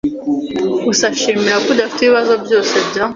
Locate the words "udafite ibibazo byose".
1.73-2.75